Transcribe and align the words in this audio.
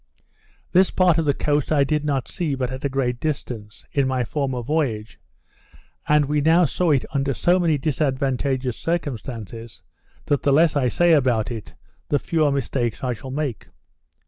This 0.71 0.89
part 0.89 1.19
of 1.19 1.25
the 1.25 1.33
coast 1.35 1.71
I 1.71 1.83
did 1.83 2.03
not 2.03 2.27
see, 2.27 2.55
but 2.55 2.71
at 2.71 2.83
a 2.83 2.89
great 2.89 3.19
distance, 3.19 3.85
in 3.91 4.07
my 4.07 4.23
former 4.23 4.63
voyage; 4.63 5.19
and 6.07 6.25
we 6.25 6.41
now 6.41 6.65
saw 6.65 6.89
it 6.89 7.05
under 7.11 7.35
so 7.35 7.59
many 7.59 7.77
disadvantageous 7.77 8.77
circumstances, 8.77 9.83
that 10.25 10.41
the 10.41 10.51
less 10.53 10.75
I 10.75 10.87
say 10.87 11.13
about 11.13 11.51
it, 11.51 11.75
the 12.09 12.17
fewer 12.17 12.51
mistakes 12.51 13.03
I 13.03 13.13
shall 13.13 13.29
make. 13.29 13.67